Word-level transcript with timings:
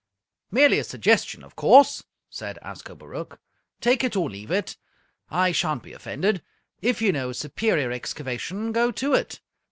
"Merely 0.49 0.79
a 0.79 0.83
suggestion, 0.83 1.43
of 1.43 1.55
course," 1.55 2.05
said 2.27 2.57
Ascobaruch. 2.63 3.37
"Take 3.81 4.03
it 4.03 4.15
or 4.15 4.31
leave 4.31 4.49
it. 4.49 4.75
I 5.29 5.51
shan't 5.51 5.83
be 5.83 5.93
offended. 5.93 6.41
If 6.81 7.03
you 7.03 7.11
know 7.11 7.29
a 7.29 7.33
superior 7.35 7.91
excavation, 7.91 8.71
go 8.71 8.89
to 8.93 9.13
it. 9.13 9.41